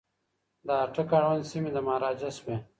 د 0.67 0.67
اټک 0.83 1.09
اړوند 1.17 1.49
سیمي 1.51 1.71
د 1.73 1.77
مهاراجا 1.85 2.29
شوې. 2.37 2.55